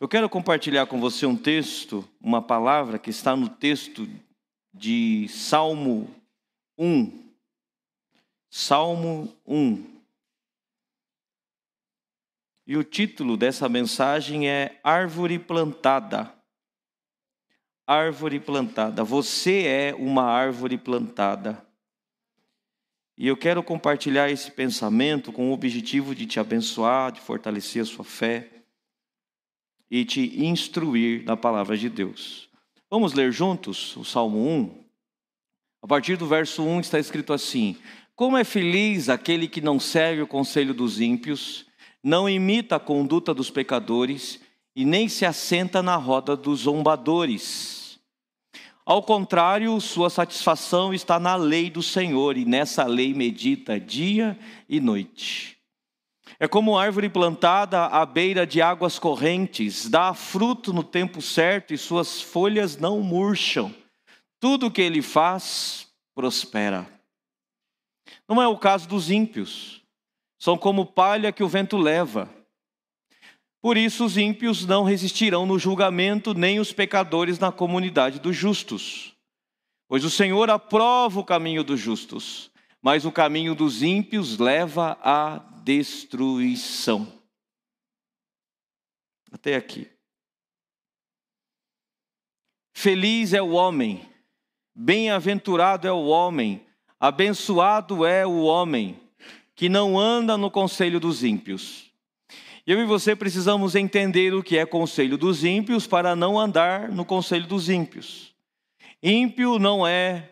[0.00, 4.08] Eu quero compartilhar com você um texto, uma palavra que está no texto
[4.72, 6.08] de Salmo
[6.78, 7.30] 1.
[8.48, 10.00] Salmo 1.
[12.66, 16.32] E o título dessa mensagem é Árvore Plantada.
[17.86, 19.04] Árvore plantada.
[19.04, 21.62] Você é uma árvore plantada.
[23.18, 27.84] E eu quero compartilhar esse pensamento com o objetivo de te abençoar, de fortalecer a
[27.84, 28.59] sua fé
[29.90, 32.48] e te instruir na palavra de Deus.
[32.90, 34.84] Vamos ler juntos o Salmo 1?
[35.82, 37.76] A partir do verso 1 está escrito assim:
[38.14, 41.66] Como é feliz aquele que não segue o conselho dos ímpios,
[42.02, 44.40] não imita a conduta dos pecadores
[44.74, 48.00] e nem se assenta na roda dos zombadores.
[48.84, 54.80] Ao contrário, sua satisfação está na lei do Senhor e nessa lei medita dia e
[54.80, 55.59] noite.
[56.42, 61.78] É como árvore plantada à beira de águas correntes, dá fruto no tempo certo e
[61.78, 63.74] suas folhas não murcham.
[64.40, 66.90] Tudo o que ele faz prospera.
[68.26, 69.82] Não é o caso dos ímpios.
[70.38, 72.30] São como palha que o vento leva.
[73.60, 79.14] Por isso os ímpios não resistirão no julgamento, nem os pecadores na comunidade dos justos.
[79.86, 85.49] Pois o Senhor aprova o caminho dos justos, mas o caminho dos ímpios leva à
[85.62, 87.20] destruição.
[89.32, 89.90] Até aqui.
[92.72, 94.10] Feliz é o homem
[94.74, 96.64] Bem-aventurado é o homem,
[96.98, 98.98] abençoado é o homem
[99.54, 101.90] que não anda no conselho dos ímpios.
[102.66, 107.04] Eu e você precisamos entender o que é conselho dos ímpios para não andar no
[107.04, 108.34] conselho dos ímpios.
[109.02, 110.30] Ímpio não é,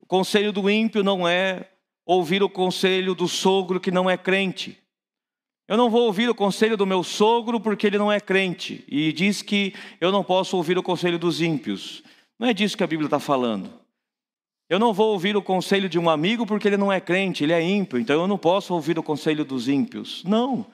[0.00, 1.68] o conselho do ímpio não é
[2.06, 4.78] ouvir o conselho do sogro que não é crente.
[5.66, 9.12] Eu não vou ouvir o conselho do meu sogro porque ele não é crente e
[9.12, 12.04] diz que eu não posso ouvir o conselho dos ímpios.
[12.38, 13.68] Não é disso que a Bíblia está falando.
[14.68, 17.52] Eu não vou ouvir o conselho de um amigo porque ele não é crente, ele
[17.52, 20.22] é ímpio, então eu não posso ouvir o conselho dos ímpios.
[20.24, 20.66] Não.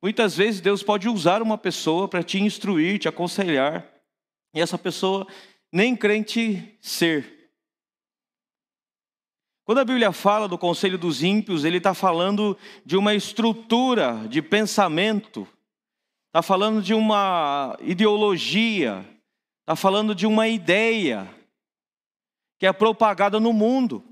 [0.00, 3.84] Muitas vezes Deus pode usar uma pessoa para te instruir, te aconselhar,
[4.54, 5.26] e essa pessoa
[5.72, 7.37] nem crente ser.
[9.68, 12.56] Quando a Bíblia fala do conselho dos ímpios, ele está falando
[12.86, 15.46] de uma estrutura de pensamento,
[16.28, 19.04] está falando de uma ideologia,
[19.68, 21.28] Está falando de uma ideia
[22.58, 24.02] que é propagada no mundo.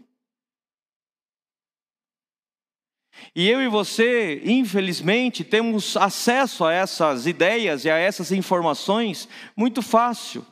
[3.34, 9.80] E eu e você, infelizmente, temos acesso a essas ideias e a essas informações muito
[9.80, 10.44] fácil.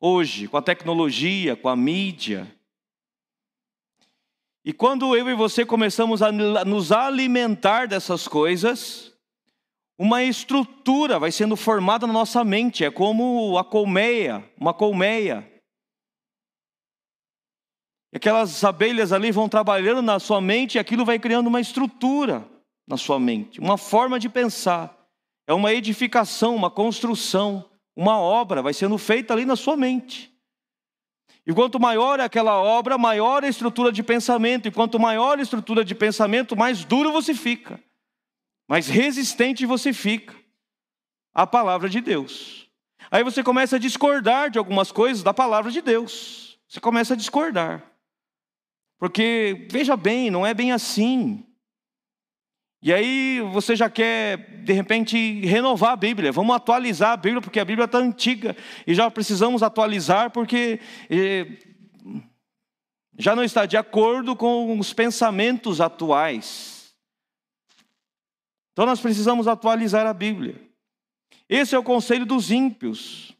[0.00, 2.55] Hoje, com a tecnologia, com a mídia.
[4.66, 9.12] E quando eu e você começamos a nos alimentar dessas coisas,
[9.96, 15.48] uma estrutura vai sendo formada na nossa mente, é como a colmeia, uma colmeia.
[18.12, 22.44] Aquelas abelhas ali vão trabalhando na sua mente e aquilo vai criando uma estrutura
[22.88, 24.98] na sua mente, uma forma de pensar.
[25.46, 30.35] É uma edificação, uma construção, uma obra vai sendo feita ali na sua mente.
[31.46, 34.66] E quanto maior é aquela obra, maior a estrutura de pensamento.
[34.66, 37.80] E quanto maior a estrutura de pensamento, mais duro você fica
[38.68, 40.34] mais resistente você fica
[41.32, 42.68] à palavra de Deus.
[43.10, 46.58] Aí você começa a discordar de algumas coisas da palavra de Deus.
[46.66, 47.84] Você começa a discordar.
[48.98, 51.45] Porque, veja bem, não é bem assim.
[52.86, 56.30] E aí você já quer, de repente, renovar a Bíblia.
[56.30, 58.56] Vamos atualizar a Bíblia, porque a Bíblia está antiga.
[58.86, 60.78] E já precisamos atualizar, porque
[61.10, 61.48] eh,
[63.18, 66.94] já não está de acordo com os pensamentos atuais.
[68.70, 70.54] Então nós precisamos atualizar a Bíblia.
[71.48, 73.34] Esse é o conselho dos ímpios.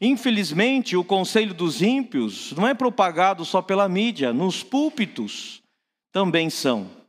[0.00, 5.60] Infelizmente, o conselho dos ímpios não é propagado só pela mídia, nos púlpitos
[6.12, 7.02] também são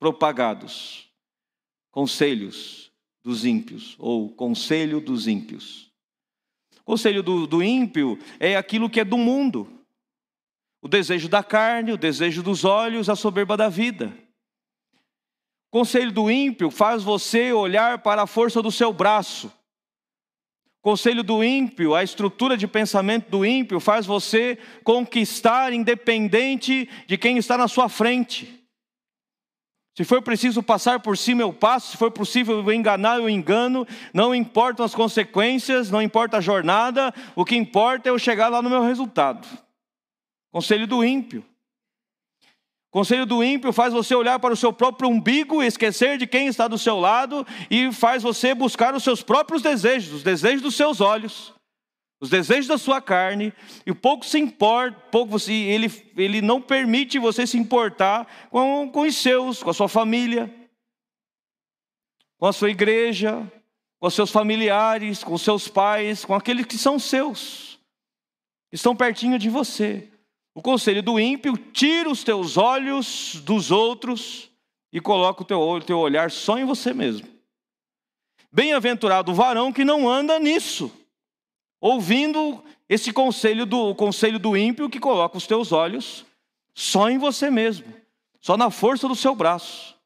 [0.00, 1.08] propagados
[1.92, 2.90] conselhos
[3.22, 5.92] dos ímpios, ou conselho dos ímpios.
[6.84, 9.70] Conselho do, do ímpio é aquilo que é do mundo:
[10.80, 14.12] o desejo da carne, o desejo dos olhos, a soberba da vida.
[15.70, 19.52] Conselho do ímpio faz você olhar para a força do seu braço.
[20.82, 27.36] Conselho do ímpio, a estrutura de pensamento do ímpio faz você conquistar independente de quem
[27.36, 28.59] está na sua frente.
[30.00, 31.90] Se for preciso passar por cima, eu passo.
[31.90, 33.86] Se for possível enganar, eu engano.
[34.14, 37.12] Não importam as consequências, não importa a jornada.
[37.36, 39.46] O que importa é eu chegar lá no meu resultado.
[40.50, 41.44] Conselho do ímpio.
[42.90, 46.66] Conselho do ímpio faz você olhar para o seu próprio umbigo, esquecer de quem está
[46.66, 51.02] do seu lado e faz você buscar os seus próprios desejos, os desejos dos seus
[51.02, 51.52] olhos,
[52.20, 53.52] os desejos da sua carne,
[53.86, 59.00] e pouco se importa, pouco você, ele, ele não permite você se importar com, com
[59.00, 60.54] os seus, com a sua família,
[62.36, 63.50] com a sua igreja,
[63.98, 67.80] com os seus familiares, com os seus pais, com aqueles que são seus,
[68.68, 70.06] que estão pertinho de você.
[70.54, 74.50] O conselho do ímpio tira os teus olhos dos outros
[74.92, 77.26] e coloca o teu, olho, teu olhar só em você mesmo.
[78.52, 80.92] Bem-aventurado o varão que não anda nisso,
[81.80, 86.26] ouvindo esse conselho do conselho do ímpio que coloca os teus olhos
[86.74, 87.86] só em você mesmo,
[88.40, 90.00] só na força do seu braço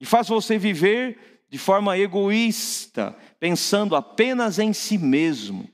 [0.00, 5.68] e faz você viver de forma egoísta, pensando apenas em si mesmo.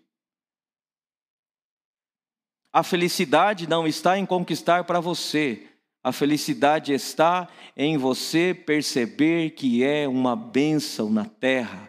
[2.72, 5.66] A felicidade não está em conquistar para você,
[6.02, 11.88] a felicidade está em você perceber que é uma bênção na terra,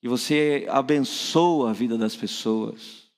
[0.00, 3.10] que você abençoa a vida das pessoas.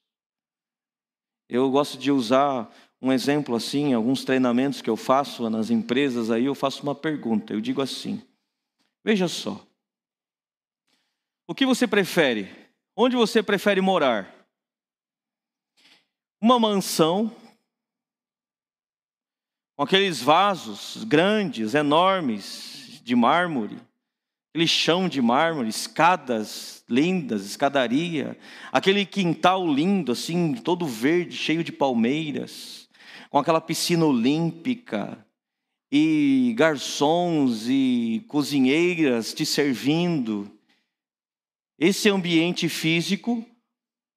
[1.48, 6.44] Eu gosto de usar um exemplo assim, alguns treinamentos que eu faço nas empresas, aí
[6.44, 8.22] eu faço uma pergunta, eu digo assim:
[9.04, 9.64] Veja só.
[11.46, 12.48] O que você prefere?
[12.96, 14.32] Onde você prefere morar?
[16.40, 17.34] Uma mansão
[19.76, 23.80] com aqueles vasos grandes, enormes, de mármore,
[24.52, 28.38] aquele chão de mármore, escadas lindas, escadaria,
[28.70, 32.86] aquele quintal lindo, assim, todo verde, cheio de palmeiras,
[33.30, 35.26] com aquela piscina olímpica,
[35.90, 40.50] e garçons e cozinheiras te servindo.
[41.78, 43.44] Esse ambiente físico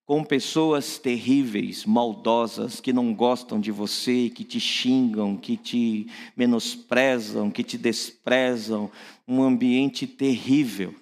[0.06, 6.08] com pessoas terríveis, maldosas, que não gostam de você, que te xingam, que te
[6.38, 8.92] menosprezam, que te desprezam,
[9.28, 10.94] um ambiente terrível.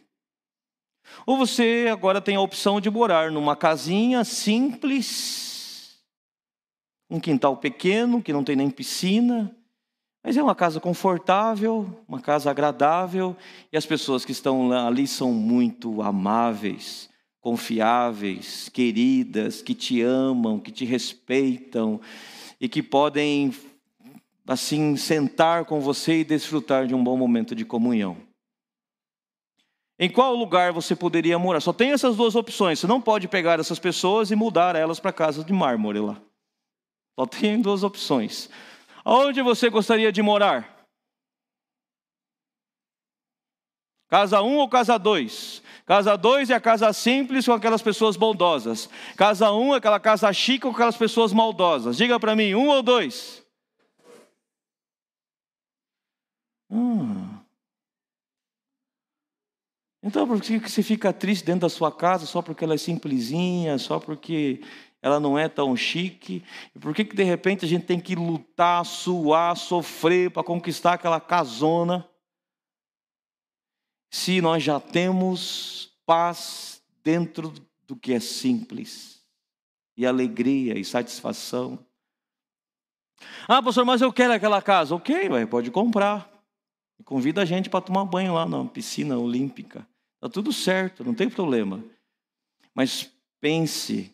[1.26, 6.02] Ou você agora tem a opção de morar numa casinha simples,
[7.10, 9.54] um quintal pequeno, que não tem nem piscina,
[10.24, 13.36] mas é uma casa confortável, uma casa agradável,
[13.70, 17.10] e as pessoas que estão ali são muito amáveis,
[17.44, 22.00] confiáveis, queridas, que te amam, que te respeitam
[22.60, 23.54] e que podem
[24.48, 28.16] assim sentar com você e desfrutar de um bom momento de comunhão.
[30.00, 31.60] Em qual lugar você poderia morar?
[31.60, 32.80] Só tem essas duas opções.
[32.80, 36.18] Você não pode pegar essas pessoas e mudar elas para casa de mármore lá.
[37.19, 38.50] Só tem duas opções.
[39.04, 40.73] Onde você gostaria de morar?
[44.13, 45.63] Casa 1 um ou casa 2?
[45.88, 48.88] Casa 2 é a casa simples com aquelas pessoas bondosas.
[49.18, 51.98] Casa 1 um é aquela casa chique com aquelas pessoas maldosas.
[51.98, 53.44] Diga para mim, um ou dois?
[56.69, 57.27] Hum.
[60.04, 63.80] Então, por que você fica triste dentro da sua casa só porque ela é simplesinha,
[63.80, 64.62] só porque
[65.01, 66.44] ela não é tão chique.
[66.75, 70.94] E por que, que de repente a gente tem que lutar, suar, sofrer para conquistar
[70.94, 72.07] aquela casona?
[74.13, 77.51] Se nós já temos paz dentro
[77.88, 79.24] do que é simples,
[79.98, 81.80] e alegria e satisfação.
[83.48, 84.94] Ah, pastor, mas eu quero aquela casa.
[84.94, 86.30] Ok, vai, pode comprar.
[87.06, 89.88] Convida a gente para tomar banho lá na piscina olímpica.
[90.15, 91.84] Está tudo certo, não tem problema.
[92.74, 94.13] Mas pense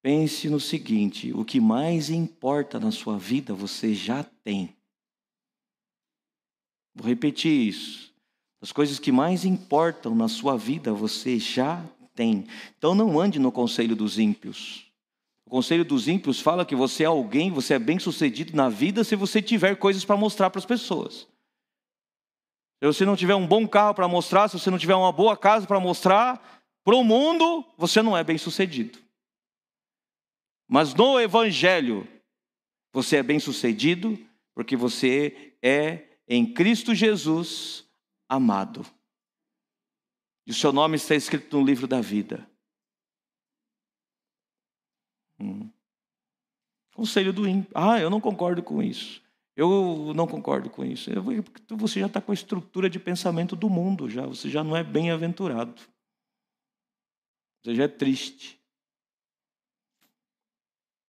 [0.00, 4.76] Pense no seguinte: o que mais importa na sua vida você já tem.
[6.94, 8.14] Vou repetir isso.
[8.60, 11.84] As coisas que mais importam na sua vida você já
[12.14, 12.46] tem.
[12.76, 14.86] Então não ande no conselho dos ímpios.
[15.46, 19.02] O conselho dos ímpios fala que você é alguém, você é bem sucedido na vida
[19.04, 21.26] se você tiver coisas para mostrar para as pessoas.
[22.80, 25.36] Se você não tiver um bom carro para mostrar, se você não tiver uma boa
[25.36, 28.98] casa para mostrar para o mundo, você não é bem sucedido.
[30.68, 32.06] Mas no Evangelho,
[32.92, 34.18] você é bem-sucedido
[34.54, 37.87] porque você é em Cristo Jesus
[38.28, 38.84] amado.
[40.46, 42.48] E o seu nome está escrito no livro da vida.
[45.38, 45.70] Hum.
[46.94, 47.70] Conselho do ímpio.
[47.74, 49.22] Ah, eu não concordo com isso.
[49.54, 51.10] Eu não concordo com isso.
[51.10, 51.24] Eu,
[51.76, 54.24] você já está com a estrutura de pensamento do mundo, já.
[54.26, 55.80] Você já não é bem-aventurado.
[57.62, 58.58] Você já é triste.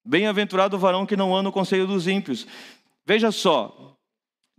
[0.03, 2.47] Bem-aventurado o varão que não anda no conselho dos ímpios.
[3.05, 3.98] Veja só,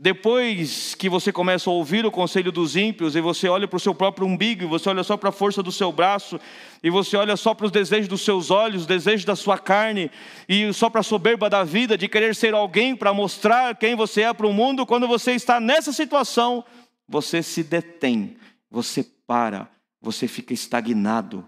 [0.02, 3.80] depois que você começa a ouvir o conselho dos ímpios e você olha para o
[3.80, 6.40] seu próprio umbigo, e você olha só para a força do seu braço,
[6.83, 10.11] e você olha só para os desejos dos seus olhos, os desejos da sua carne,
[10.49, 14.23] e só para a soberba da vida, de querer ser alguém para mostrar quem você
[14.23, 16.64] é para o mundo, quando você está nessa situação,
[17.07, 18.38] você se detém,
[18.71, 19.69] você para,
[20.00, 21.47] você fica estagnado,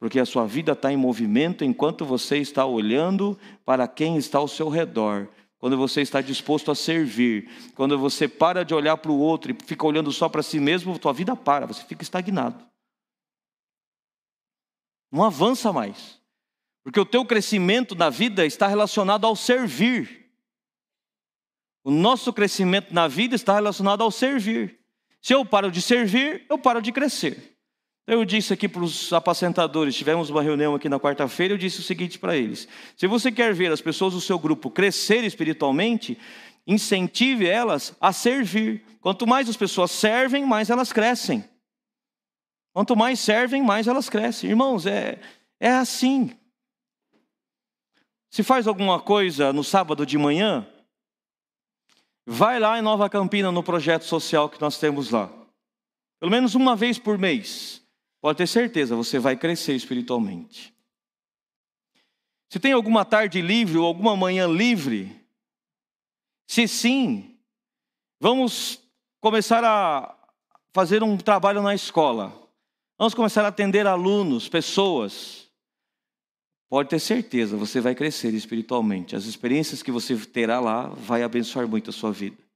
[0.00, 4.48] porque a sua vida está em movimento enquanto você está olhando para quem está ao
[4.48, 9.18] seu redor quando você está disposto a servir, quando você para de olhar para o
[9.18, 12.64] outro e fica olhando só para si mesmo, tua vida para, você fica estagnado.
[15.10, 16.20] Não avança mais.
[16.84, 20.30] Porque o teu crescimento na vida está relacionado ao servir.
[21.82, 24.78] O nosso crescimento na vida está relacionado ao servir.
[25.20, 27.57] Se eu paro de servir, eu paro de crescer.
[28.10, 31.82] Eu disse aqui para os apacentadores, tivemos uma reunião aqui na quarta-feira, eu disse o
[31.82, 36.18] seguinte para eles: se você quer ver as pessoas do seu grupo crescer espiritualmente,
[36.66, 38.82] incentive elas a servir.
[39.02, 41.44] Quanto mais as pessoas servem, mais elas crescem.
[42.72, 44.48] Quanto mais servem, mais elas crescem.
[44.48, 45.20] Irmãos, é,
[45.60, 46.34] é assim.
[48.30, 50.66] Se faz alguma coisa no sábado de manhã,
[52.26, 55.30] vai lá em Nova Campina no projeto social que nós temos lá.
[56.18, 57.86] Pelo menos uma vez por mês.
[58.20, 60.74] Pode ter certeza, você vai crescer espiritualmente.
[62.50, 65.14] Se tem alguma tarde livre ou alguma manhã livre,
[66.46, 67.38] se sim,
[68.18, 68.80] vamos
[69.20, 70.16] começar a
[70.72, 72.32] fazer um trabalho na escola.
[72.98, 75.48] Vamos começar a atender alunos, pessoas.
[76.68, 79.14] Pode ter certeza, você vai crescer espiritualmente.
[79.14, 82.47] As experiências que você terá lá vai abençoar muito a sua vida.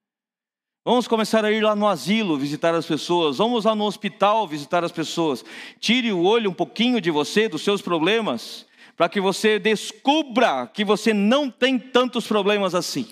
[0.85, 3.39] Vamos começar a ir lá no asilo visitar as pessoas.
[3.39, 5.45] Vamos lá no hospital visitar as pessoas.
[5.79, 10.85] Tire o olho um pouquinho de você, dos seus problemas, para que você descubra que
[10.85, 13.07] você não tem tantos problemas assim.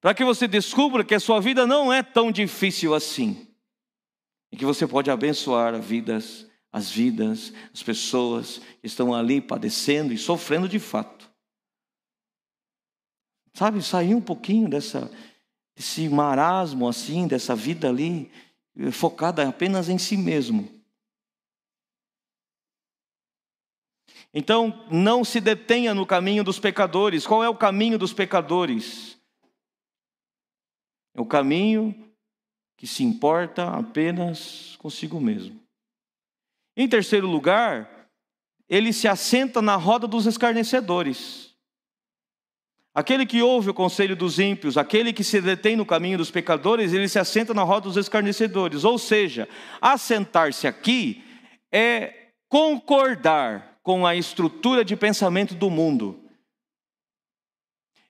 [0.00, 3.46] Para que você descubra que a sua vida não é tão difícil assim.
[4.50, 10.18] E que você pode abençoar vidas, as vidas, as pessoas que estão ali padecendo e
[10.18, 11.19] sofrendo de fato.
[13.54, 15.10] Sabe, sair um pouquinho dessa,
[15.76, 18.30] desse marasmo assim, dessa vida ali,
[18.92, 20.80] focada apenas em si mesmo.
[24.32, 27.26] Então, não se detenha no caminho dos pecadores.
[27.26, 29.18] Qual é o caminho dos pecadores?
[31.14, 32.14] É o caminho
[32.76, 35.60] que se importa apenas consigo mesmo.
[36.76, 38.08] Em terceiro lugar,
[38.68, 41.49] ele se assenta na roda dos escarnecedores.
[42.92, 46.92] Aquele que ouve o conselho dos ímpios, aquele que se detém no caminho dos pecadores,
[46.92, 48.82] ele se assenta na roda dos escarnecedores.
[48.82, 49.48] Ou seja,
[49.80, 51.22] assentar-se aqui
[51.72, 56.18] é concordar com a estrutura de pensamento do mundo.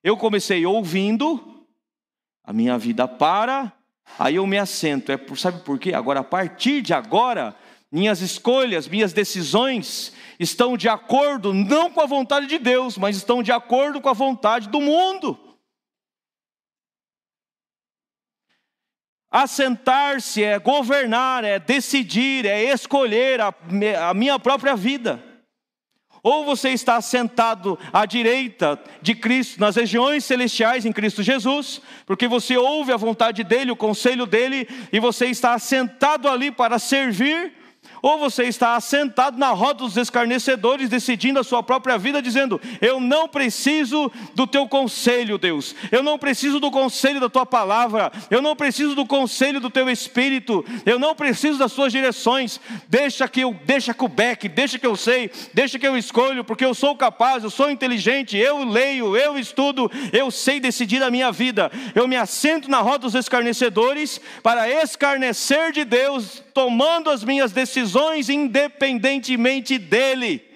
[0.03, 1.67] Eu comecei ouvindo,
[2.43, 3.71] a minha vida para,
[4.19, 5.13] aí eu me assento.
[5.13, 5.93] É por, sabe por quê?
[5.93, 7.55] Agora, a partir de agora,
[7.91, 13.43] minhas escolhas, minhas decisões estão de acordo não com a vontade de Deus, mas estão
[13.43, 15.39] de acordo com a vontade do mundo.
[19.31, 23.55] Assentar-se é governar, é decidir, é escolher a,
[24.09, 25.23] a minha própria vida.
[26.23, 32.29] Ou você está sentado à direita de Cristo, nas regiões celestiais em Cristo Jesus, porque
[32.29, 37.60] você ouve a vontade dEle, o conselho dEle, e você está sentado ali para servir,
[38.03, 43.01] ou você está assentado na roda dos escarnecedores, decidindo a sua própria vida, dizendo: Eu
[43.01, 48.43] não preciso do teu conselho, Deus, eu não preciso do conselho da tua palavra, eu
[48.43, 53.41] não preciso do conselho do teu espírito, eu não preciso das suas direções, deixa que
[53.41, 56.75] eu, deixa que o beck, deixa que eu sei, deixa que eu escolho, porque eu
[56.75, 61.71] sou capaz, eu sou inteligente, eu leio, eu estudo, eu sei decidir a minha vida,
[61.95, 67.53] eu me assento na roda dos escarnecedores para escarnecer de Deus tomando as minhas
[67.91, 70.47] decisões independentemente dele.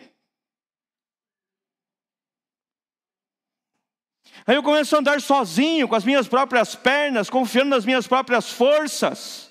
[4.46, 8.50] Aí eu começo a andar sozinho, com as minhas próprias pernas, confiando nas minhas próprias
[8.50, 9.50] forças.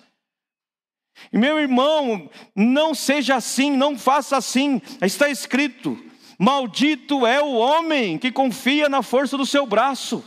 [1.31, 4.81] E meu irmão, não seja assim, não faça assim.
[5.01, 5.97] Está escrito:
[6.37, 10.23] Maldito é o homem que confia na força do seu braço.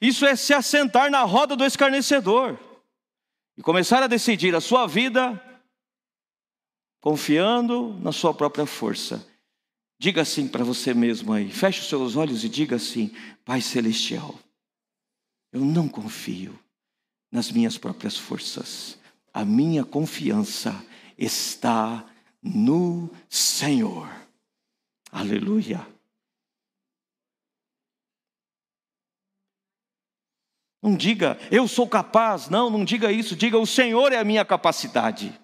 [0.00, 2.67] Isso é se assentar na roda do escarnecedor
[3.58, 5.42] e começar a decidir a sua vida
[7.00, 9.26] confiando na sua própria força.
[9.98, 13.10] Diga assim para você mesmo aí, feche os seus olhos e diga assim:
[13.44, 14.38] Pai Celestial,
[15.52, 16.56] eu não confio
[17.32, 18.96] nas minhas próprias forças,
[19.34, 20.80] a minha confiança
[21.18, 22.06] está
[22.40, 24.08] no Senhor.
[25.10, 25.84] Aleluia.
[30.82, 32.48] Não diga, eu sou capaz.
[32.48, 33.34] Não, não diga isso.
[33.34, 35.38] Diga, o Senhor é a minha capacidade.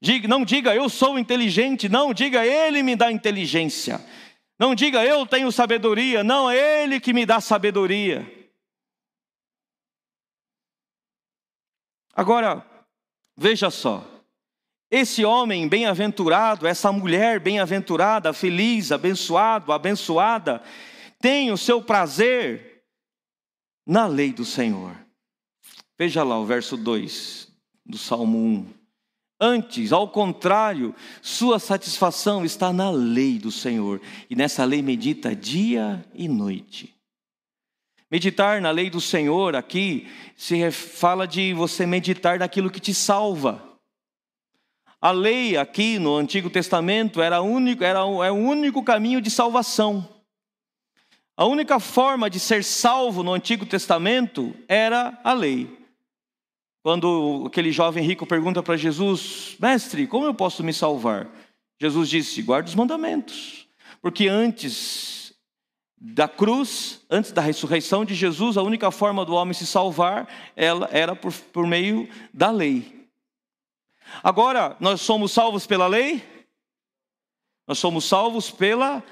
[0.00, 1.88] Diga, não diga, eu sou inteligente.
[1.88, 4.04] Não, diga, Ele me dá inteligência.
[4.58, 6.24] Não diga, eu tenho sabedoria.
[6.24, 8.28] Não, é Ele que me dá sabedoria.
[12.14, 12.66] Agora,
[13.36, 14.04] veja só.
[14.90, 20.62] Esse homem bem-aventurado, essa mulher bem-aventurada, feliz, abençoado, abençoada,
[21.18, 22.71] tem o seu prazer
[23.86, 24.96] na lei do Senhor.
[25.98, 27.48] Veja lá o verso 2
[27.84, 28.66] do Salmo 1.
[29.40, 36.04] Antes, ao contrário, sua satisfação está na lei do Senhor, e nessa lei medita dia
[36.14, 36.94] e noite.
[38.08, 43.72] Meditar na lei do Senhor aqui se fala de você meditar naquilo que te salva.
[45.00, 50.08] A lei aqui no Antigo Testamento era, único, era é o único caminho de salvação.
[51.36, 55.78] A única forma de ser salvo no Antigo Testamento era a lei.
[56.82, 61.28] Quando aquele jovem rico pergunta para Jesus: Mestre, como eu posso me salvar?
[61.80, 63.66] Jesus disse: Guarde os mandamentos.
[64.00, 65.34] Porque antes
[65.96, 71.14] da cruz, antes da ressurreição de Jesus, a única forma do homem se salvar era
[71.14, 73.08] por, por meio da lei.
[74.22, 76.22] Agora, nós somos salvos pela lei?
[77.66, 79.02] Nós somos salvos pela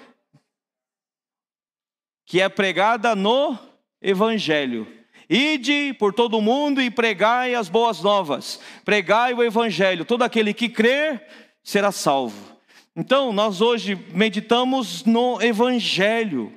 [2.30, 3.58] que é pregada no
[4.00, 4.86] evangelho.
[5.28, 8.60] Ide por todo o mundo e pregai as boas novas.
[8.84, 10.04] Pregai o evangelho.
[10.04, 11.26] Todo aquele que crer
[11.62, 12.56] será salvo.
[12.94, 16.52] Então, nós hoje meditamos no evangelho.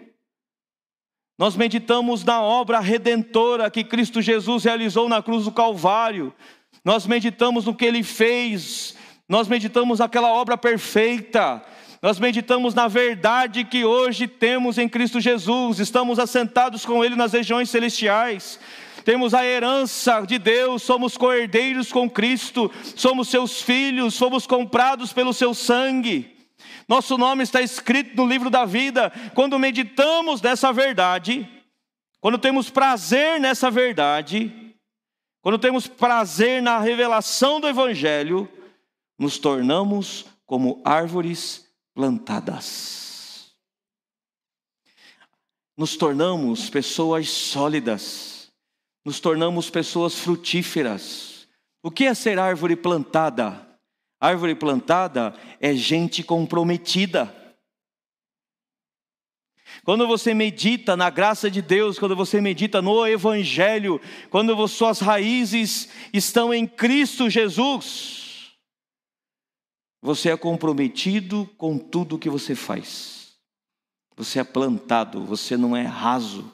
[1.40, 6.32] Nós meditamos na obra redentora que Cristo Jesus realizou na cruz do Calvário
[6.84, 8.96] nós meditamos no que ele fez,
[9.28, 11.64] nós meditamos naquela obra perfeita,
[12.04, 17.32] nós meditamos na verdade que hoje temos em Cristo Jesus, estamos assentados com Ele nas
[17.32, 18.60] regiões celestiais,
[19.06, 25.34] temos a herança de Deus, somos coerdeiros com Cristo, somos seus filhos, fomos comprados pelo
[25.34, 26.36] seu sangue.
[26.90, 29.10] Nosso nome está escrito no livro da vida.
[29.34, 31.48] Quando meditamos nessa verdade,
[32.20, 34.74] quando temos prazer nessa verdade,
[35.42, 38.48] quando temos prazer na revelação do Evangelho,
[39.18, 41.63] nos tornamos como árvores
[41.94, 43.54] plantadas.
[45.76, 48.52] Nos tornamos pessoas sólidas,
[49.04, 51.48] nos tornamos pessoas frutíferas.
[51.82, 53.68] O que é ser árvore plantada?
[54.20, 57.36] Árvore plantada é gente comprometida.
[59.84, 65.90] Quando você medita na graça de Deus, quando você medita no Evangelho, quando suas raízes
[66.14, 68.23] estão em Cristo Jesus,
[70.04, 73.38] você é comprometido com tudo que você faz.
[74.18, 76.52] Você é plantado, você não é raso.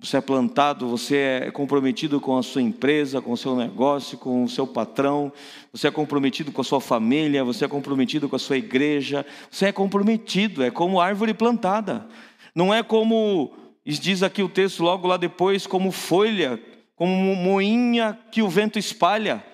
[0.00, 4.44] Você é plantado, você é comprometido com a sua empresa, com o seu negócio, com
[4.44, 5.32] o seu patrão,
[5.72, 9.66] você é comprometido com a sua família, você é comprometido com a sua igreja, você
[9.66, 12.06] é comprometido, é como árvore plantada.
[12.54, 13.52] Não é como,
[13.84, 16.62] diz aqui o texto logo lá depois, como folha,
[16.94, 19.44] como moinha que o vento espalha.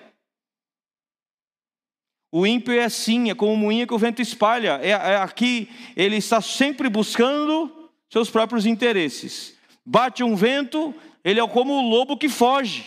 [2.31, 4.79] O ímpio é assim, é como moinha que o vento espalha.
[4.81, 9.57] É, é aqui ele está sempre buscando seus próprios interesses.
[9.85, 12.85] Bate um vento, ele é como o lobo que foge.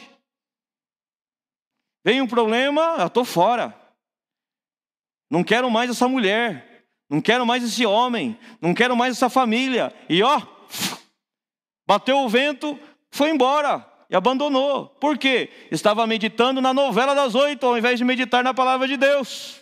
[2.03, 3.79] Vem um problema, eu estou fora.
[5.31, 6.87] Não quero mais essa mulher.
[7.09, 8.39] Não quero mais esse homem.
[8.61, 9.95] Não quero mais essa família.
[10.09, 10.41] E ó,
[11.87, 12.79] bateu o vento,
[13.11, 14.87] foi embora e abandonou.
[15.01, 15.51] Por quê?
[15.71, 19.61] Estava meditando na novela das oito, ao invés de meditar na palavra de Deus.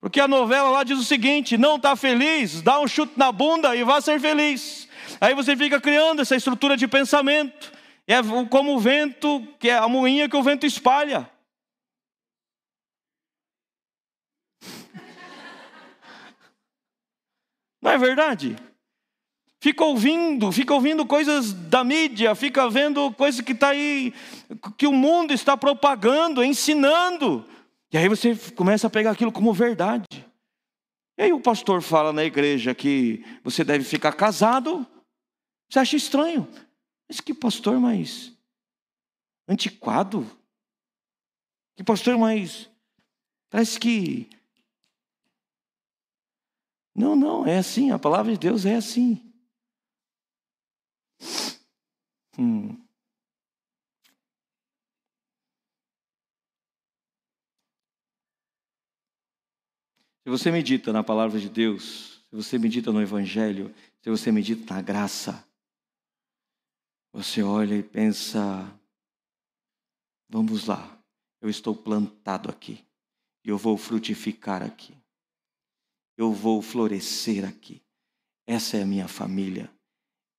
[0.00, 3.76] Porque a novela lá diz o seguinte: não está feliz, dá um chute na bunda
[3.76, 4.88] e vá ser feliz.
[5.20, 7.70] Aí você fica criando essa estrutura de pensamento.
[8.06, 8.16] É
[8.50, 11.30] como o vento, que é a moinha que o vento espalha.
[17.80, 18.56] Não é verdade?
[19.62, 24.12] Fica ouvindo, fica ouvindo coisas da mídia, fica vendo coisas que está aí,
[24.76, 27.46] que o mundo está propagando, ensinando.
[27.92, 30.04] E aí você começa a pegar aquilo como verdade.
[31.16, 34.86] E aí o pastor fala na igreja que você deve ficar casado
[35.72, 36.46] você acha estranho?
[37.08, 38.30] Mas que pastor mais
[39.48, 40.30] antiquado?
[41.74, 42.68] Que pastor mais.
[43.48, 44.28] Parece que.
[46.94, 49.31] Não, não, é assim, a palavra de Deus é assim.
[52.38, 52.76] Hum.
[60.24, 64.74] Se você medita na palavra de Deus, se você medita no Evangelho, se você medita
[64.74, 65.44] na graça,
[67.12, 68.40] Você olha e pensa:
[70.28, 70.98] vamos lá,
[71.42, 72.84] eu estou plantado aqui,
[73.44, 74.96] eu vou frutificar aqui,
[76.16, 77.82] eu vou florescer aqui.
[78.46, 79.70] Essa é a minha família,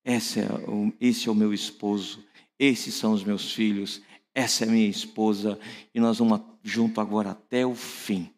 [0.04, 2.22] essa é o, esse é o meu esposo,
[2.58, 4.02] esses são os meus filhos,
[4.34, 5.58] essa é a minha esposa,
[5.94, 8.30] e nós vamos junto agora até o fim.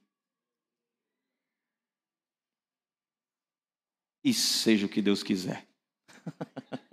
[4.23, 5.67] E seja o que Deus quiser.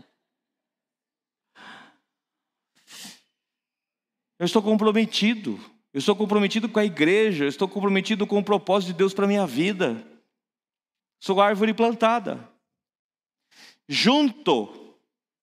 [4.40, 5.58] Eu estou comprometido.
[5.94, 7.46] Eu estou comprometido com a igreja.
[7.46, 10.06] Eu estou comprometido com o propósito de Deus para a minha vida.
[11.18, 12.53] Sou árvore plantada.
[13.88, 14.96] Junto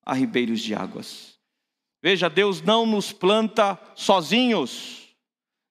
[0.04, 1.38] a ribeiros de águas.
[2.02, 5.08] Veja, Deus não nos planta sozinhos.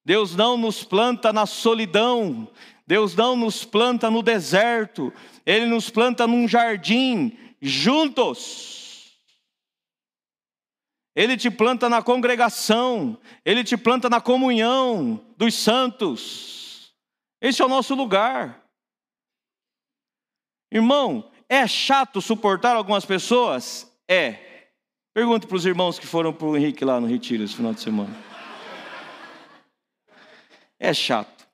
[0.06, 2.52] Deus não nos planta na solidão.
[2.86, 5.14] Deus não nos planta no deserto.
[5.46, 8.80] Ele nos planta num jardim juntos.
[11.16, 16.94] Ele te planta na congregação, ele te planta na comunhão dos santos.
[17.42, 18.64] Esse é o nosso lugar.
[20.72, 23.92] Irmão, é chato suportar algumas pessoas?
[24.08, 24.68] É.
[25.12, 27.82] Pergunta para os irmãos que foram para o Henrique lá no Retiro esse final de
[27.82, 28.16] semana.
[30.80, 31.50] É chato.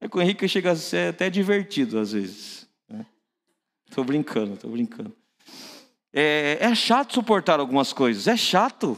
[0.00, 2.68] É o Henrique chega a ser até divertido às vezes.
[3.88, 4.08] Estou né?
[4.08, 5.16] brincando, estou brincando.
[6.12, 8.96] É, é chato suportar algumas coisas, é chato.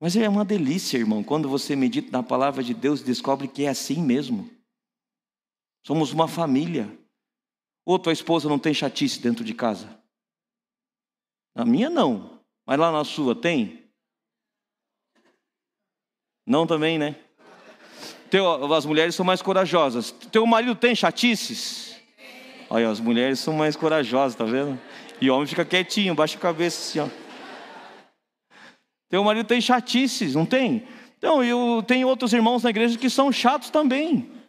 [0.00, 3.64] Mas é uma delícia, irmão, quando você medita na palavra de Deus e descobre que
[3.64, 4.50] é assim mesmo.
[5.82, 6.90] Somos uma família.
[7.84, 9.98] Ou tua esposa não tem chatice dentro de casa?
[11.54, 13.90] Na minha não, mas lá na sua tem?
[16.46, 17.16] Não também, né?
[18.30, 20.12] Teu, as mulheres são mais corajosas.
[20.30, 21.96] Teu marido tem chatices?
[22.68, 24.80] Olha, as mulheres são mais corajosas, tá vendo?
[25.20, 27.20] E o homem fica quietinho, baixa a cabeça assim, ó.
[29.08, 30.86] Teu marido tem chatices, não tem?
[31.18, 34.39] Então, eu tenho outros irmãos na igreja que são chatos também.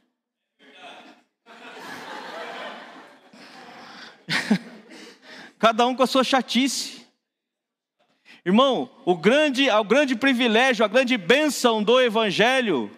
[5.62, 7.06] Cada um com a sua chatice.
[8.44, 12.90] Irmão, o grande, o grande privilégio, a grande bênção do Evangelho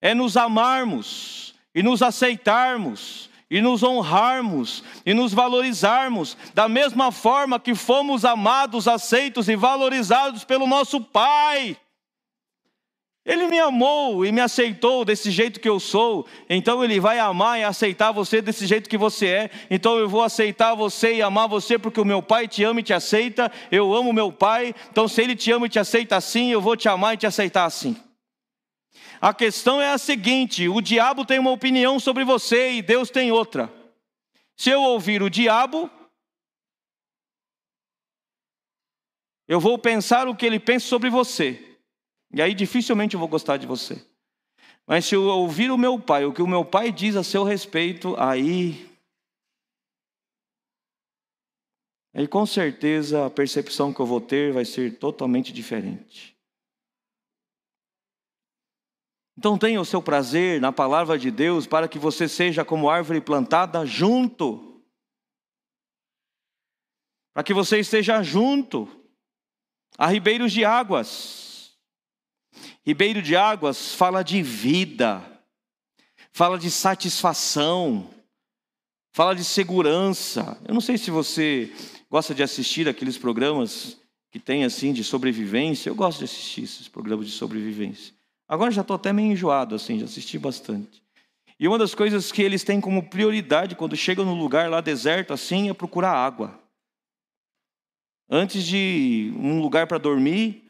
[0.00, 7.58] é nos amarmos e nos aceitarmos e nos honrarmos e nos valorizarmos da mesma forma
[7.58, 11.76] que fomos amados, aceitos e valorizados pelo nosso Pai.
[13.24, 17.60] Ele me amou e me aceitou desse jeito que eu sou, então Ele vai amar
[17.60, 19.50] e aceitar você desse jeito que você é.
[19.70, 22.82] Então eu vou aceitar você e amar você porque o meu Pai te ama e
[22.82, 23.50] te aceita.
[23.70, 26.76] Eu amo meu Pai, então se Ele te ama e te aceita assim, eu vou
[26.76, 27.96] te amar e te aceitar assim.
[29.20, 33.30] A questão é a seguinte: o diabo tem uma opinião sobre você e Deus tem
[33.30, 33.72] outra.
[34.56, 35.88] Se eu ouvir o diabo,
[39.46, 41.71] eu vou pensar o que ele pensa sobre você.
[42.32, 44.04] E aí dificilmente eu vou gostar de você.
[44.86, 47.44] Mas se eu ouvir o meu pai, o que o meu pai diz a seu
[47.44, 48.90] respeito, aí.
[52.14, 56.36] Aí com certeza a percepção que eu vou ter vai ser totalmente diferente.
[59.36, 63.20] Então tenha o seu prazer na palavra de Deus para que você seja como árvore
[63.20, 64.82] plantada junto.
[67.32, 68.86] Para que você esteja junto
[69.96, 71.41] a ribeiros de águas.
[72.84, 75.22] Ribeiro de águas fala de vida,
[76.32, 78.10] fala de satisfação,
[79.12, 80.58] fala de segurança.
[80.66, 81.72] Eu não sei se você
[82.10, 83.98] gosta de assistir aqueles programas
[84.32, 85.90] que tem assim de sobrevivência.
[85.90, 88.12] Eu gosto de assistir esses programas de sobrevivência.
[88.48, 91.02] Agora já estou até meio enjoado, assim, já assisti bastante.
[91.60, 95.32] E uma das coisas que eles têm como prioridade quando chegam no lugar lá deserto
[95.32, 96.58] assim é procurar água.
[98.28, 100.61] Antes de um lugar para dormir,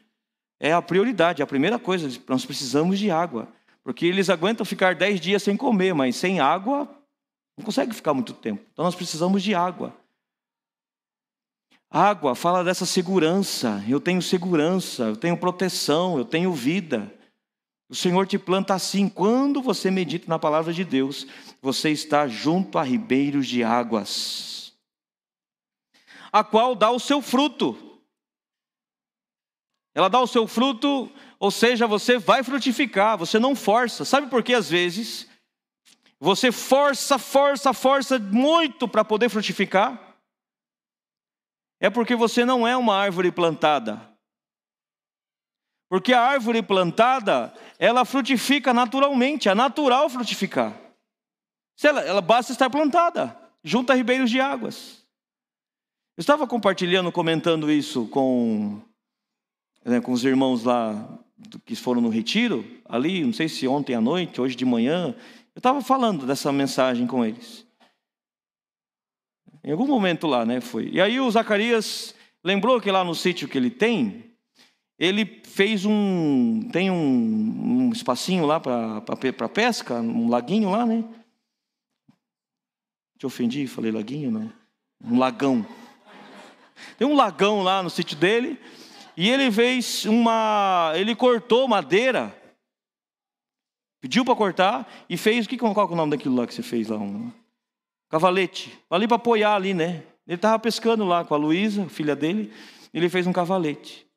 [0.63, 3.49] é a prioridade, é a primeira coisa, nós precisamos de água.
[3.83, 6.87] Porque eles aguentam ficar dez dias sem comer, mas sem água
[7.57, 8.63] não consegue ficar muito tempo.
[8.71, 9.93] Então nós precisamos de água.
[11.91, 13.83] Água fala dessa segurança.
[13.89, 17.13] Eu tenho segurança, eu tenho proteção, eu tenho vida.
[17.89, 19.09] O Senhor te planta assim.
[19.09, 21.27] Quando você medita na palavra de Deus,
[21.61, 24.71] você está junto a ribeiros de águas,
[26.31, 27.92] a qual dá o seu fruto.
[29.95, 34.03] Ela dá o seu fruto, ou seja, você vai frutificar, você não força.
[34.03, 35.29] Sabe por que às vezes
[36.19, 40.17] você força, força, força muito para poder frutificar?
[41.79, 44.01] É porque você não é uma árvore plantada.
[45.89, 50.73] Porque a árvore plantada, ela frutifica naturalmente, é natural frutificar.
[51.83, 55.03] Ela, ela basta estar plantada, junto a ribeiros de águas.
[56.17, 58.81] Eu estava compartilhando, comentando isso com,
[59.85, 61.19] né, com os irmãos lá
[61.65, 65.15] que foram no retiro, ali, não sei se ontem à noite, hoje de manhã.
[65.55, 67.65] Eu estava falando dessa mensagem com eles.
[69.63, 70.59] Em algum momento lá, né?
[70.59, 70.89] Foi.
[70.91, 74.33] E aí o Zacarias lembrou que lá no sítio que ele tem,
[74.99, 76.67] ele fez um.
[76.71, 81.03] Tem um, um espacinho lá para pesca, um laguinho lá, né?
[83.17, 83.67] Te ofendi?
[83.67, 84.31] Falei laguinho?
[84.31, 84.51] Não.
[85.01, 85.65] Um lagão.
[86.97, 88.59] Tem um lagão lá no sítio dele.
[89.15, 90.91] E ele fez uma.
[90.95, 92.35] Ele cortou madeira.
[94.01, 95.47] Pediu para cortar e fez.
[95.47, 96.97] Que, qual é o nome daquilo lá que você fez lá?
[96.97, 97.31] Um
[98.09, 98.77] cavalete.
[98.89, 100.03] Ali para apoiar ali, né?
[100.27, 102.51] Ele estava pescando lá com a Luísa, filha dele.
[102.93, 104.07] Ele fez um cavalete.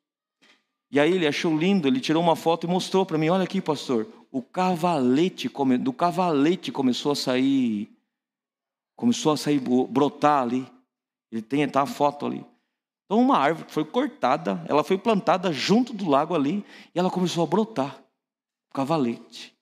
[0.89, 3.61] E aí ele achou lindo, ele tirou uma foto e mostrou para mim: olha aqui,
[3.61, 7.89] pastor, o cavalete, do cavalete começou a sair
[8.97, 10.67] começou a sair, brotar ali.
[11.31, 12.43] Ele tem tá a foto ali.
[13.07, 17.41] Então, uma árvore foi cortada, ela foi plantada junto do lago ali, e ela começou
[17.41, 18.03] a brotar.
[18.73, 19.57] Cavalete.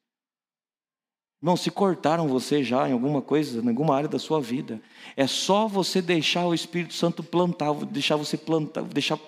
[1.39, 4.81] Não, se cortaram você já em alguma coisa, em alguma área da sua vida,
[5.15, 9.19] é só você deixar o Espírito Santo plantar, deixar você plantar, deixar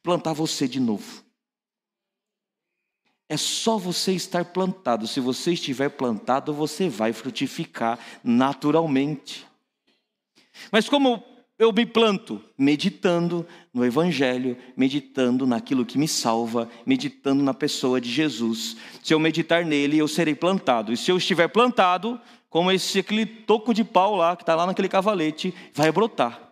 [0.00, 1.24] plantar você de novo.
[3.28, 5.08] É só você estar plantado.
[5.08, 9.44] Se você estiver plantado, você vai frutificar naturalmente.
[10.70, 11.22] Mas como
[11.60, 12.42] eu me planto?
[12.56, 18.78] Meditando no Evangelho, meditando naquilo que me salva, meditando na pessoa de Jesus.
[19.02, 20.90] Se eu meditar nele, eu serei plantado.
[20.90, 22.18] E se eu estiver plantado,
[22.48, 26.50] como esse aquele toco de pau lá, que está lá naquele cavalete, vai brotar.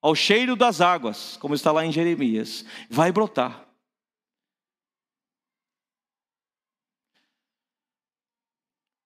[0.00, 3.66] Ao cheiro das águas, como está lá em Jeremias, vai brotar.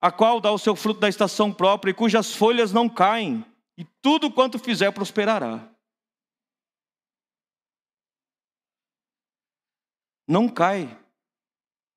[0.02, 3.44] a qual dá o seu fruto da estação própria e cujas folhas não caem,
[3.76, 5.68] e tudo quanto fizer prosperará.
[10.26, 10.98] Não cai,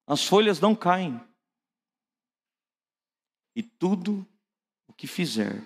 [0.07, 1.21] as folhas não caem,
[3.55, 4.25] e tudo
[4.87, 5.61] o que fizer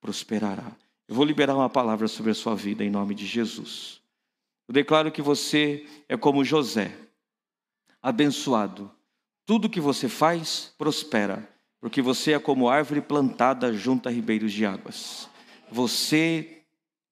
[0.00, 0.76] prosperará.
[1.06, 4.00] Eu vou liberar uma palavra sobre a sua vida em nome de Jesus.
[4.66, 6.96] Eu declaro que você é como José,
[8.02, 8.90] abençoado.
[9.46, 11.48] Tudo que você faz prospera
[11.80, 15.29] porque você é como árvore plantada junto a ribeiros de águas.
[15.70, 16.62] Você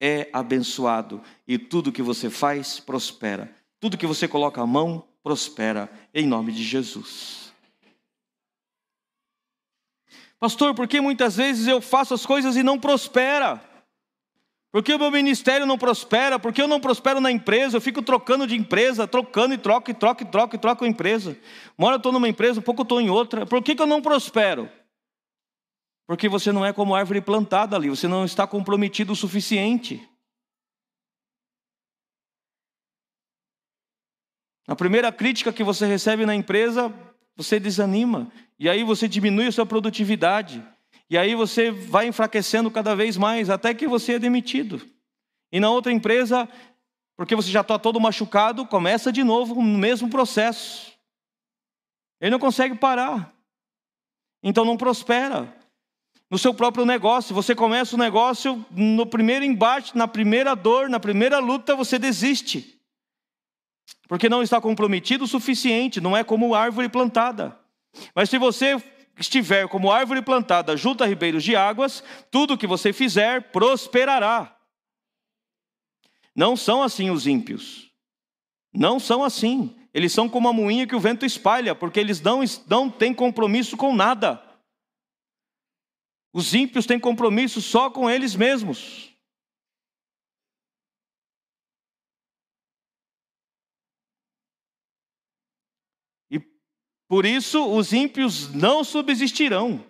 [0.00, 3.52] é abençoado e tudo que você faz prospera.
[3.80, 7.52] Tudo que você coloca a mão prospera em nome de Jesus.
[10.38, 13.60] Pastor, por que muitas vezes eu faço as coisas e não prospera?
[14.70, 16.38] Por que o meu ministério não prospera?
[16.38, 17.76] Por que eu não prospero na empresa?
[17.76, 20.88] Eu fico trocando de empresa, trocando e troco, e troco, e troco, e troco a
[20.88, 21.36] empresa.
[21.76, 23.46] Uma hora eu estou numa empresa, um pouco eu estou em outra.
[23.46, 24.68] Por que, que eu não prospero?
[26.08, 30.08] Porque você não é como árvore plantada ali, você não está comprometido o suficiente.
[34.66, 36.90] A primeira crítica que você recebe na empresa,
[37.36, 38.32] você desanima.
[38.58, 40.66] E aí você diminui a sua produtividade.
[41.10, 44.80] E aí você vai enfraquecendo cada vez mais, até que você é demitido.
[45.52, 46.48] E na outra empresa,
[47.18, 50.90] porque você já está todo machucado, começa de novo o mesmo processo.
[52.18, 53.30] Ele não consegue parar.
[54.42, 55.57] Então não prospera.
[56.30, 61.00] No seu próprio negócio, você começa o negócio, no primeiro embate, na primeira dor, na
[61.00, 62.78] primeira luta, você desiste.
[64.06, 67.58] Porque não está comprometido o suficiente, não é como árvore plantada.
[68.14, 68.82] Mas se você
[69.18, 74.54] estiver como árvore plantada junto a ribeiros de águas, tudo que você fizer prosperará.
[76.34, 77.90] Não são assim os ímpios.
[78.72, 79.74] Não são assim.
[79.92, 83.76] Eles são como a moinha que o vento espalha, porque eles não, não têm compromisso
[83.76, 84.40] com nada.
[86.32, 89.08] Os ímpios têm compromisso só com eles mesmos.
[97.08, 99.82] Por isso, os ímpios não subsistirão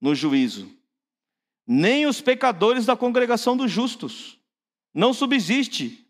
[0.00, 0.72] no juízo,
[1.66, 4.38] nem os pecadores da congregação dos justos.
[4.94, 6.06] Não subsiste,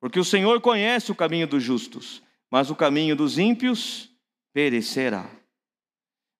[0.00, 4.10] porque o Senhor conhece o caminho dos justos, mas o caminho dos ímpios
[4.54, 5.37] perecerá.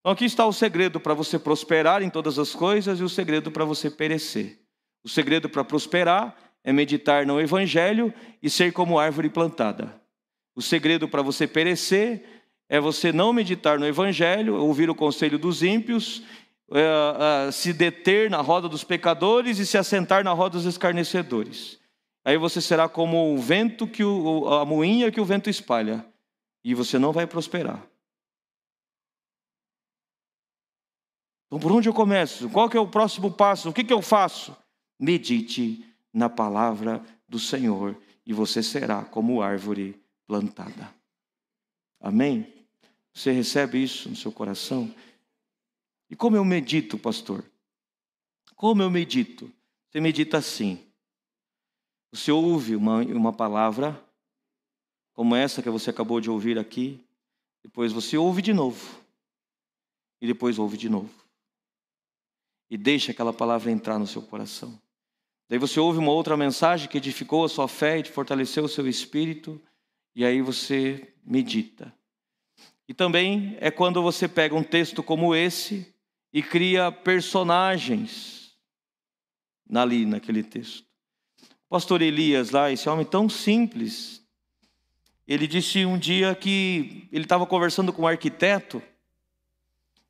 [0.00, 3.50] Então, aqui está o segredo para você prosperar em todas as coisas e o segredo
[3.50, 4.58] para você perecer.
[5.04, 10.00] O segredo para prosperar é meditar no Evangelho e ser como árvore plantada.
[10.54, 12.24] O segredo para você perecer
[12.68, 16.22] é você não meditar no Evangelho, ouvir o conselho dos ímpios,
[16.70, 21.78] é, é, se deter na roda dos pecadores e se assentar na roda dos escarnecedores.
[22.24, 26.04] Aí você será como o vento que o, a moinha que o vento espalha,
[26.62, 27.82] e você não vai prosperar.
[31.48, 32.48] Então, por onde eu começo?
[32.50, 33.70] Qual que é o próximo passo?
[33.70, 34.54] O que, que eu faço?
[35.00, 35.82] Medite
[36.12, 40.94] na palavra do Senhor e você será como árvore plantada.
[41.98, 42.52] Amém?
[43.14, 44.94] Você recebe isso no seu coração?
[46.10, 47.42] E como eu medito, pastor?
[48.54, 49.50] Como eu medito?
[49.90, 50.78] Você medita assim.
[52.12, 53.98] Você ouve uma, uma palavra,
[55.14, 57.02] como essa que você acabou de ouvir aqui,
[57.62, 59.00] depois você ouve de novo,
[60.20, 61.27] e depois ouve de novo.
[62.70, 64.78] E deixa aquela palavra entrar no seu coração.
[65.48, 68.86] Daí você ouve uma outra mensagem que edificou a sua fé e fortaleceu o seu
[68.86, 69.60] espírito,
[70.14, 71.92] e aí você medita.
[72.86, 75.94] E também é quando você pega um texto como esse
[76.32, 78.56] e cria personagens
[79.74, 80.84] ali naquele texto.
[81.66, 84.26] O pastor Elias lá, esse homem tão simples,
[85.26, 88.82] ele disse um dia que ele estava conversando com um arquiteto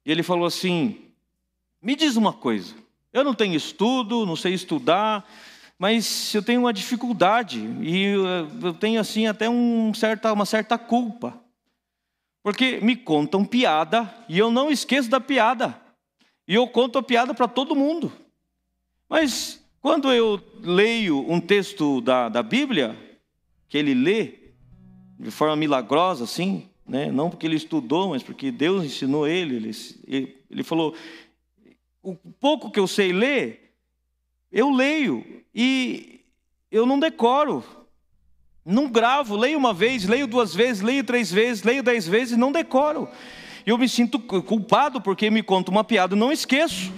[0.05, 1.08] e ele falou assim:
[1.81, 2.75] Me diz uma coisa,
[3.13, 5.29] eu não tenho estudo, não sei estudar,
[5.79, 8.15] mas eu tenho uma dificuldade e
[8.63, 11.39] eu tenho assim até um certa, uma certa culpa.
[12.43, 15.81] Porque me contam piada e eu não esqueço da piada.
[16.47, 18.11] E eu conto a piada para todo mundo.
[19.09, 22.97] Mas quando eu leio um texto da, da Bíblia,
[23.69, 24.35] que ele lê
[25.19, 27.11] de forma milagrosa, assim, né?
[27.13, 29.57] não porque ele estudou, mas porque Deus ensinou ele,
[30.07, 30.95] ele, ele, falou:
[32.11, 33.75] o pouco que eu sei ler,
[34.51, 36.21] eu leio e
[36.71, 37.65] eu não decoro.
[38.65, 42.53] Não gravo, leio uma vez, leio duas vezes, leio três vezes, leio dez vezes, não
[42.53, 43.09] decoro.
[43.65, 46.93] Eu me sinto culpado porque me conta uma piada e não esqueço.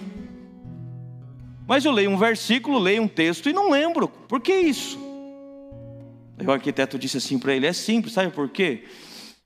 [1.66, 4.08] Mas eu leio um versículo, leio um texto e não lembro.
[4.08, 4.98] Por que isso?
[6.36, 8.84] Aí o arquiteto disse assim para ele: é simples, sabe por quê?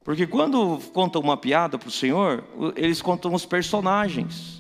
[0.05, 2.44] Porque quando contam uma piada para o Senhor,
[2.77, 4.53] eles contam os personagens.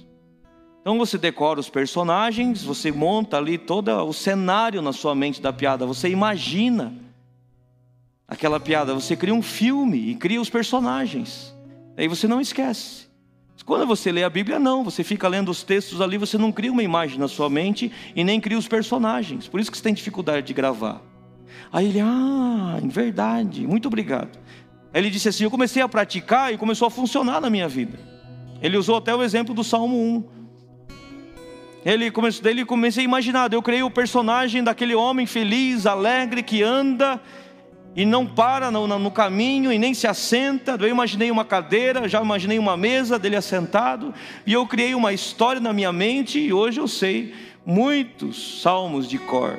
[0.84, 5.50] Então você decora os personagens, você monta ali todo o cenário na sua mente da
[5.50, 6.92] piada, você imagina
[8.28, 11.56] aquela piada, você cria um filme e cria os personagens.
[11.96, 13.06] Aí você não esquece.
[13.64, 16.70] Quando você lê a Bíblia, não, você fica lendo os textos ali, você não cria
[16.70, 19.48] uma imagem na sua mente e nem cria os personagens.
[19.48, 21.00] Por isso que você tem dificuldade de gravar.
[21.72, 24.38] Aí ele, ah, em verdade, muito obrigado.
[24.92, 27.98] Aí ele disse assim: Eu comecei a praticar e começou a funcionar na minha vida.
[28.60, 30.43] Ele usou até o exemplo do Salmo 1.
[31.84, 36.62] Ele começou, ele comecei a imaginar, eu criei o personagem daquele homem feliz, alegre, que
[36.62, 37.20] anda
[37.96, 40.76] e não para no, no, caminho e nem se assenta.
[40.80, 44.12] Eu imaginei uma cadeira, já imaginei uma mesa dele assentado,
[44.46, 49.18] e eu criei uma história na minha mente, e hoje eu sei muitos salmos de
[49.18, 49.58] cor,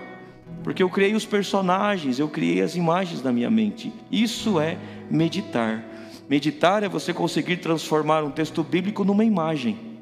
[0.63, 3.93] porque eu criei os personagens, eu criei as imagens na minha mente.
[4.11, 4.77] Isso é
[5.09, 5.83] meditar.
[6.27, 9.94] Meditar é você conseguir transformar um texto bíblico numa imagem.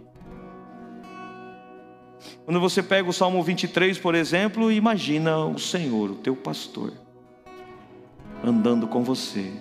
[2.46, 6.92] Quando você pega o Salmo 23, por exemplo, imagina o Senhor, o teu pastor
[8.44, 9.54] andando com você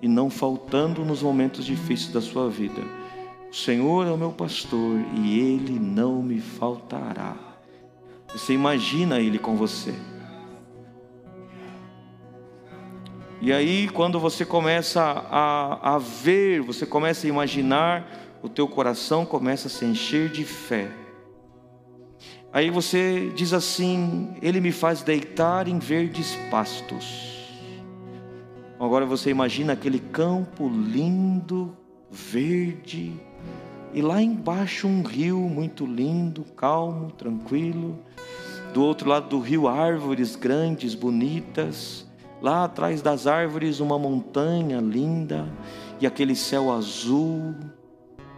[0.00, 2.80] e não faltando nos momentos difíceis da sua vida.
[3.50, 7.36] O Senhor é o meu pastor e ele não me faltará.
[8.32, 9.94] Você imagina ele com você.
[13.42, 18.08] E aí, quando você começa a, a ver, você começa a imaginar,
[18.40, 21.01] o teu coração começa a se encher de fé.
[22.52, 27.32] Aí você diz assim: Ele me faz deitar em verdes pastos
[28.82, 31.76] Agora você imagina aquele campo lindo,
[32.10, 33.12] verde,
[33.94, 37.96] e lá embaixo um rio muito lindo, calmo, tranquilo.
[38.74, 42.04] Do outro lado do rio, árvores grandes, bonitas.
[42.40, 45.48] Lá atrás das árvores, uma montanha linda
[46.00, 47.54] e aquele céu azul,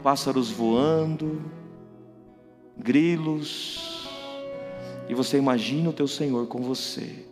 [0.02, 1.40] pássaros voando,
[2.76, 3.93] grilos.
[5.08, 7.26] E você imagina o teu Senhor com você.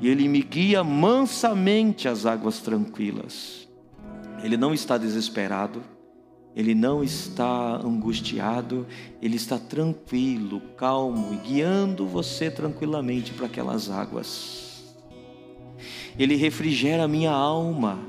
[0.00, 3.68] E ele me guia mansamente às águas tranquilas.
[4.42, 5.82] Ele não está desesperado,
[6.54, 8.86] ele não está angustiado,
[9.22, 14.94] ele está tranquilo, calmo e guiando você tranquilamente para aquelas águas.
[16.18, 18.00] Ele refrigera a minha alma,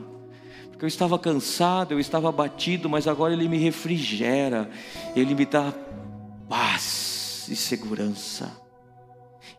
[0.72, 4.70] porque eu estava cansado, eu estava abatido, mas agora ele me refrigera,
[5.16, 5.72] ele me dá
[6.50, 7.13] paz
[7.50, 8.52] e segurança.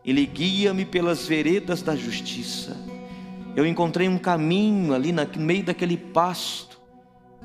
[0.03, 2.75] Ele guia-me pelas veredas da justiça.
[3.55, 6.79] Eu encontrei um caminho ali no meio daquele pasto,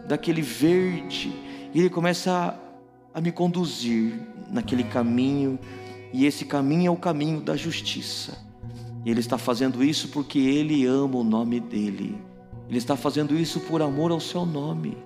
[0.06, 1.32] daquele verde,
[1.72, 2.58] e Ele começa
[3.14, 4.14] a, a me conduzir
[4.50, 5.58] naquele caminho,
[6.12, 8.36] e esse caminho é o caminho da justiça.
[9.04, 12.20] E Ele está fazendo isso porque Ele ama o nome dEle.
[12.68, 14.96] Ele está fazendo isso por amor ao Seu nome,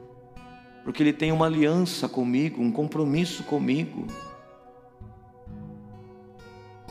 [0.83, 4.07] porque Ele tem uma aliança comigo, um compromisso comigo.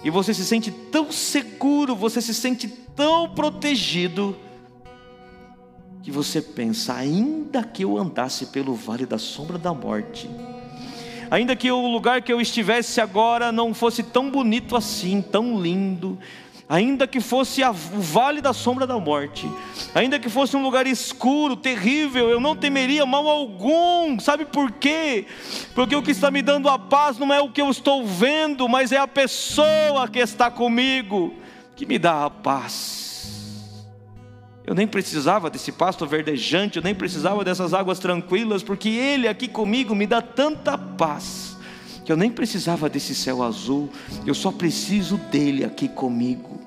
[0.04, 4.36] E você se sente tão seguro, você se sente tão protegido,
[6.04, 10.30] que você pensa, ainda que eu andasse pelo vale da sombra da morte,
[11.32, 16.20] ainda que o lugar que eu estivesse agora não fosse tão bonito assim, tão lindo,
[16.68, 19.50] ainda que fosse o vale da sombra da morte,
[19.94, 25.26] ainda que fosse um lugar escuro, terrível, eu não temeria mal algum, sabe por quê?
[25.76, 28.68] Porque o que está me dando a paz não é o que eu estou vendo,
[28.68, 31.34] mas é a pessoa que está comigo,
[31.76, 33.04] que me dá a paz.
[34.66, 39.50] Eu nem precisava desse pasto verdejante, eu nem precisava dessas águas tranquilas, porque Ele aqui
[39.50, 41.53] comigo me dá tanta paz
[42.04, 43.90] que eu nem precisava desse céu azul,
[44.26, 46.60] eu só preciso dele aqui comigo.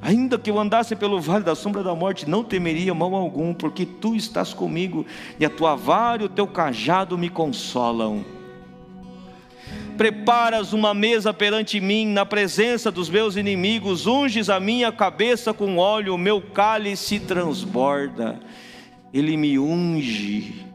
[0.00, 3.86] Ainda que eu andasse pelo vale da sombra da morte, não temeria mal algum, porque
[3.86, 5.06] tu estás comigo,
[5.38, 8.24] e a tua vara e o teu cajado me consolam.
[9.96, 15.76] Preparas uma mesa perante mim, na presença dos meus inimigos, unges a minha cabeça com
[15.76, 18.40] óleo, o meu cálice transborda.
[19.14, 20.71] Ele me unge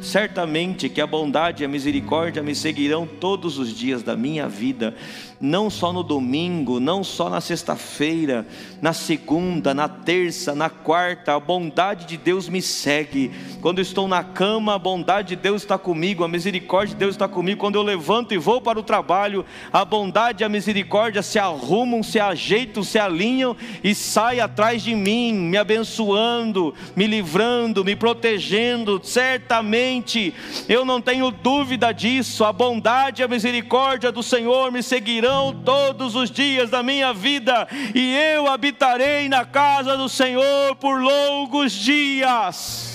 [0.00, 4.94] Certamente que a bondade e a misericórdia me seguirão todos os dias da minha vida,
[5.40, 8.46] não só no domingo, não só na sexta-feira,
[8.82, 13.30] na segunda, na terça, na quarta, a bondade de Deus me segue.
[13.62, 17.26] Quando estou na cama, a bondade de Deus está comigo, a misericórdia de Deus está
[17.26, 17.58] comigo.
[17.58, 22.02] Quando eu levanto e vou para o trabalho, a bondade e a misericórdia se arrumam,
[22.02, 29.00] se ajeitam, se alinham e saem atrás de mim, me abençoando, me livrando, me protegendo.
[29.02, 30.34] Certamente,
[30.68, 35.29] eu não tenho dúvida disso, a bondade e a misericórdia do Senhor me seguirão
[35.64, 41.72] todos os dias da minha vida, e eu habitarei na casa do Senhor por longos
[41.72, 42.90] dias.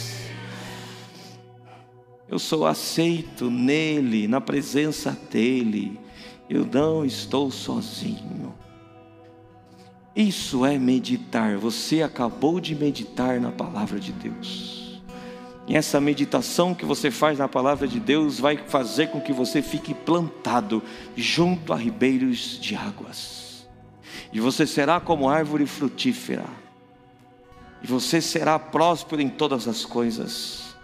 [2.27, 5.99] Eu sou aceito nele, na presença dele,
[6.49, 8.53] eu não estou sozinho.
[10.15, 11.57] Isso é meditar.
[11.57, 14.84] Você acabou de meditar na palavra de Deus.
[15.67, 19.61] E essa meditação que você faz na palavra de Deus vai fazer com que você
[19.61, 20.81] fique plantado
[21.15, 23.67] junto a ribeiros de águas.
[24.31, 26.45] E você será como árvore frutífera.
[27.81, 30.75] E você será próspero em todas as coisas.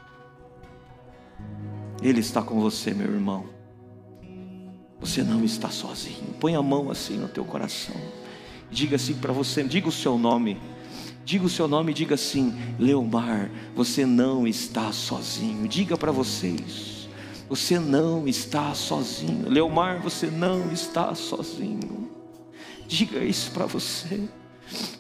[2.02, 3.46] Ele está com você, meu irmão.
[5.00, 6.34] Você não está sozinho.
[6.40, 7.96] Põe a mão assim no teu coração.
[8.70, 10.60] Diga assim para você, diga o seu nome.
[11.32, 15.66] Diga o seu nome e diga assim: Leomar, você não está sozinho.
[15.66, 17.08] Diga para vocês:
[17.48, 19.48] você não está sozinho.
[19.48, 22.12] Leomar, você não está sozinho.
[22.86, 24.28] Diga isso para você.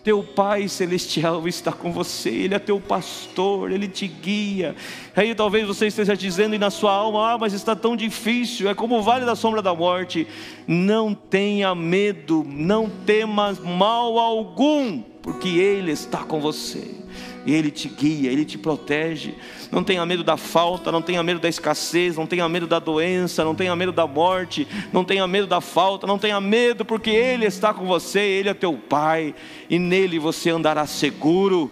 [0.03, 4.76] Teu Pai Celestial está com você, Ele é teu pastor, Ele te guia.
[5.15, 8.97] Aí talvez você esteja dizendo na sua alma: Ah, mas está tão difícil, é como
[8.97, 10.28] o vale da sombra da morte.
[10.67, 17.01] Não tenha medo, não temas mal algum porque Ele está com você.
[17.46, 19.34] Ele te guia, Ele te protege.
[19.72, 23.44] Não tenha medo da falta, não tenha medo da escassez, não tenha medo da doença,
[23.44, 27.46] não tenha medo da morte, não tenha medo da falta, não tenha medo, porque Ele
[27.46, 29.34] está com você, Ele é teu Pai,
[29.70, 31.72] e nele você andará seguro.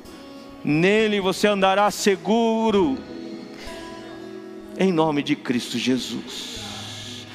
[0.63, 2.97] Nele você andará seguro.
[4.77, 6.58] Em nome de Cristo Jesus.